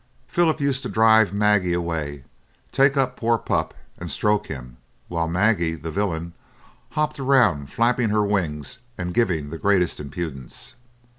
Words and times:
Philip 0.27 0.59
used 0.59 0.81
to 0.81 0.89
drive 0.89 1.31
Maggie 1.31 1.73
away, 1.73 2.23
take 2.71 2.97
up 2.97 3.15
poor 3.15 3.37
Pup 3.37 3.75
and 3.99 4.09
stroke 4.09 4.47
him, 4.47 4.77
while 5.09 5.27
Maggie, 5.27 5.75
the 5.75 5.91
villain, 5.91 6.33
hopped 6.97 7.19
around, 7.19 7.69
flapping 7.71 8.09
her 8.09 8.25
wings 8.25 8.79
and 8.97 9.13
giving 9.13 9.51
the 9.51 9.59
greatest 9.59 9.99
impudence. 9.99 10.73